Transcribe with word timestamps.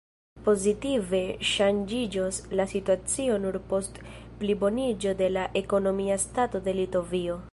Pozitive 0.45 1.19
ŝanĝiĝos 1.49 2.39
la 2.61 2.65
situacio 2.71 3.37
nur 3.45 3.59
post 3.73 4.01
pliboniĝo 4.41 5.13
de 5.23 5.29
la 5.37 5.47
ekonomia 5.65 6.21
stato 6.27 6.67
de 6.69 6.77
Litovio. 6.81 7.41